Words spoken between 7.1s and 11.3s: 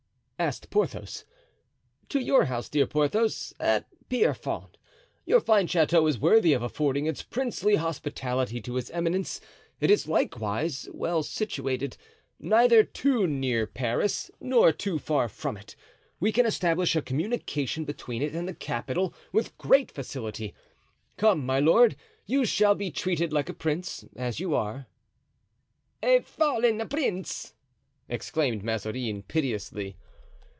princely hospitality to his eminence; it is, likewise, well